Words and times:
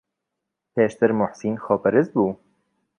پێشتر 0.73 1.09
موحسین 1.19 1.55
خۆپەرست 1.65 2.11
بوو. 2.15 2.31